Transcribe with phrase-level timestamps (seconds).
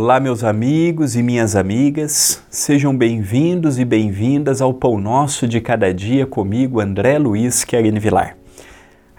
[0.00, 5.92] Olá, meus amigos e minhas amigas, sejam bem-vindos e bem-vindas ao Pão Nosso de Cada
[5.92, 8.36] Dia comigo, André Luiz Querine Vilar.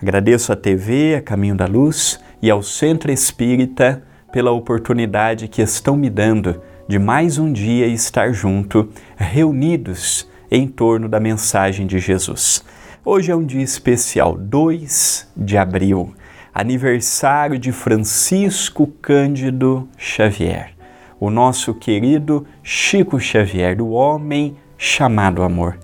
[0.02, 5.98] Agradeço à TV, a Caminho da Luz e ao Centro Espírita pela oportunidade que estão
[5.98, 8.88] me dando de mais um dia estar junto,
[9.18, 12.64] reunidos em torno da mensagem de Jesus.
[13.04, 16.14] Hoje é um dia especial, 2 de abril
[16.54, 20.74] aniversário de Francisco Cândido Xavier,
[21.20, 25.78] o nosso querido Chico Xavier, o homem chamado amor.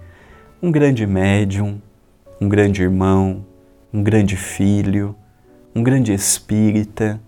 [0.62, 1.82] Um grande médium,
[2.42, 3.46] um grande irmão,
[3.94, 5.16] um grande filho,
[5.76, 7.20] um grande espírita,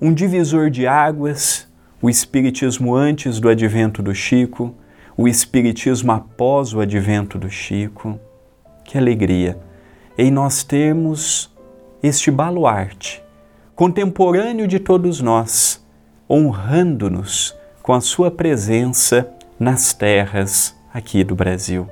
[0.00, 1.66] um divisor de águas,
[2.00, 4.74] o espiritismo antes do advento do Chico,
[5.16, 8.20] o espiritismo após o advento do Chico.
[8.84, 9.58] Que alegria!
[10.16, 11.54] Em nós termos
[12.06, 13.22] este baluarte,
[13.74, 15.84] contemporâneo de todos nós,
[16.30, 21.88] honrando-nos com a sua presença nas terras aqui do Brasil.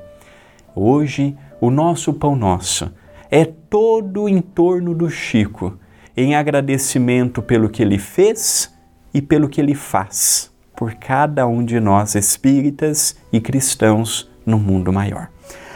[0.74, 2.92] Hoje, o nosso pão nosso
[3.30, 5.76] é todo em torno do Chico,
[6.16, 8.72] em agradecimento pelo que ele fez
[9.12, 14.92] e pelo que ele faz por cada um de nós espíritas e cristãos no mundo
[14.92, 15.28] maior.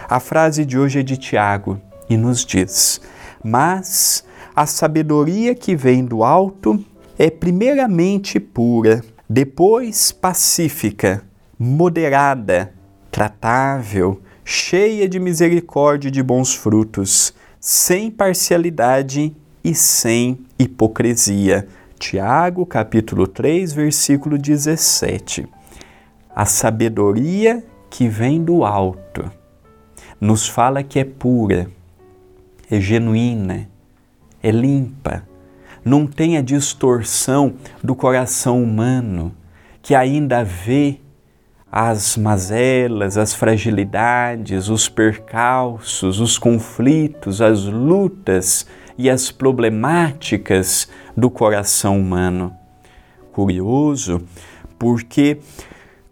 [0.09, 3.01] A frase de hoje é de Tiago e nos diz:
[3.43, 4.25] Mas
[4.59, 6.85] a sabedoria que vem do alto
[7.17, 11.23] é primeiramente pura, depois pacífica,
[11.57, 12.75] moderada,
[13.09, 19.33] tratável, cheia de misericórdia e de bons frutos, sem parcialidade
[19.63, 21.69] e sem hipocrisia.
[21.97, 25.47] Tiago, capítulo 3, versículo 17.
[26.35, 29.31] A sabedoria que vem do alto
[30.21, 31.71] nos fala que é pura,
[32.69, 33.69] é genuína,
[34.43, 35.27] é limpa,
[35.85, 39.35] não tem a distorção do coração humano
[39.83, 41.01] que ainda vê
[41.71, 48.67] as mazelas, as fragilidades, os percalços, os conflitos, as lutas
[48.97, 52.55] e as problemáticas do coração humano.
[53.33, 54.23] Curioso,
[54.79, 55.39] porque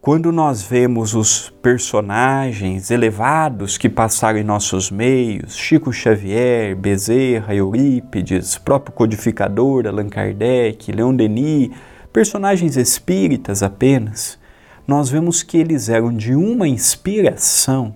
[0.07, 8.57] quando nós vemos os personagens elevados que passaram em nossos meios, Chico Xavier, Bezerra, Eurípides,
[8.57, 11.73] próprio codificador Allan Kardec, Leon Denis,
[12.13, 14.39] personagens espíritas apenas,
[14.87, 17.93] nós vemos que eles eram de uma inspiração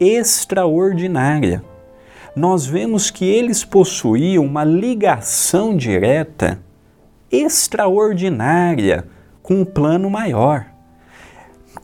[0.00, 1.62] extraordinária.
[2.34, 6.58] Nós vemos que eles possuíam uma ligação direta
[7.30, 9.04] extraordinária
[9.40, 10.77] com o plano maior.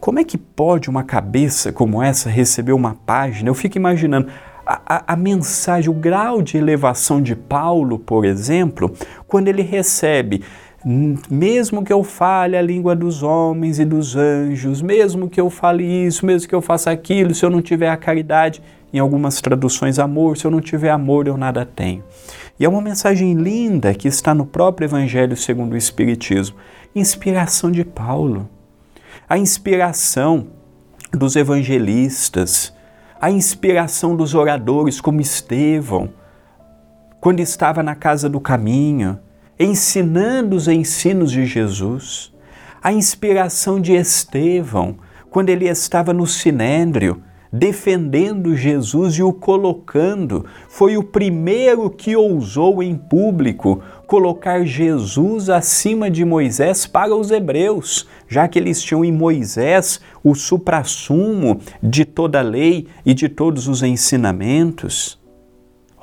[0.00, 3.48] Como é que pode uma cabeça como essa receber uma página?
[3.48, 4.28] Eu fico imaginando
[4.66, 8.92] a, a, a, mensagem, o grau de elevação de Paulo, por exemplo,
[9.26, 10.42] quando ele recebe.
[11.30, 15.82] Mesmo que eu fale a língua dos homens e dos anjos, mesmo que eu fale
[15.82, 18.60] isso, mesmo que eu faça aquilo, se eu não tiver a caridade,
[18.92, 22.04] em algumas traduções, amor, se eu não tiver amor, eu nada tenho.
[22.60, 26.56] E é uma mensagem linda que está no próprio Evangelho segundo o Espiritismo.
[26.94, 28.48] Inspiração de Paulo
[29.28, 30.48] a inspiração
[31.12, 32.74] dos evangelistas,
[33.20, 36.12] a inspiração dos oradores como Estevão,
[37.20, 39.18] quando estava na casa do caminho,
[39.58, 42.32] ensinando os ensinos de Jesus,
[42.82, 44.98] a inspiração de Estevão,
[45.30, 47.22] quando ele estava no sinédrio,
[47.56, 56.10] defendendo Jesus e o colocando, foi o primeiro que ousou em público colocar Jesus acima
[56.10, 62.40] de Moisés para os hebreus, já que eles tinham em Moisés o suprassumo de toda
[62.40, 65.16] a lei e de todos os ensinamentos.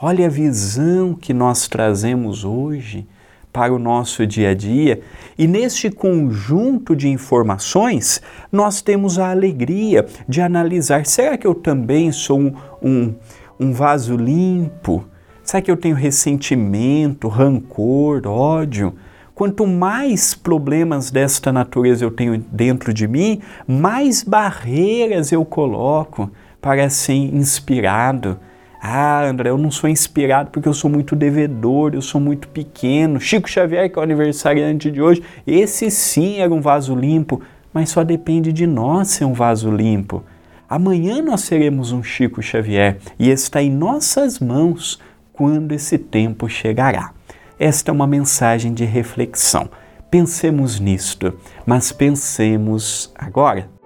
[0.01, 3.05] Olha a visão que nós trazemos hoje
[3.51, 5.01] para o nosso dia a dia.
[5.37, 8.21] E neste conjunto de informações,
[8.51, 13.15] nós temos a alegria de analisar: será que eu também sou um, um,
[13.59, 15.05] um vaso limpo?
[15.43, 18.93] Será que eu tenho ressentimento, rancor, ódio?
[19.33, 26.29] Quanto mais problemas desta natureza eu tenho dentro de mim, mais barreiras eu coloco
[26.61, 28.37] para ser inspirado
[28.83, 33.19] ah, André, eu não sou inspirado porque eu sou muito devedor, eu sou muito pequeno.
[33.19, 37.39] Chico Xavier, que é o aniversariante de hoje, esse sim era um vaso limpo,
[37.71, 40.23] mas só depende de nós ser um vaso limpo.
[40.67, 44.99] Amanhã nós seremos um Chico Xavier e está em nossas mãos
[45.31, 47.11] quando esse tempo chegará.
[47.59, 49.69] Esta é uma mensagem de reflexão.
[50.09, 51.37] Pensemos nisto,
[51.67, 53.80] mas pensemos agora.